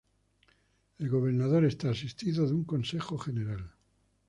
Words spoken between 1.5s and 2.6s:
está asistido de